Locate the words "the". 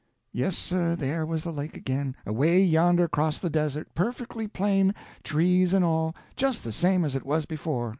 1.43-1.53, 3.37-3.51, 6.63-6.71